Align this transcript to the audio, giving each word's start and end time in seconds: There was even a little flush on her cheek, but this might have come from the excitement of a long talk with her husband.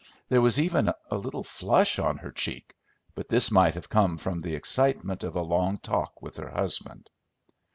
There 0.29 0.41
was 0.41 0.59
even 0.59 0.91
a 1.11 1.15
little 1.15 1.43
flush 1.43 1.99
on 1.99 2.17
her 2.17 2.31
cheek, 2.31 2.73
but 3.13 3.29
this 3.29 3.51
might 3.51 3.75
have 3.75 3.87
come 3.87 4.17
from 4.17 4.39
the 4.39 4.55
excitement 4.55 5.23
of 5.23 5.35
a 5.35 5.43
long 5.43 5.77
talk 5.77 6.23
with 6.23 6.37
her 6.37 6.49
husband. 6.49 7.07